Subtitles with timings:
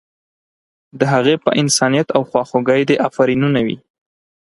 [0.99, 3.77] د هغې په انسانیت او خواخوږۍ دې افرینونه وي.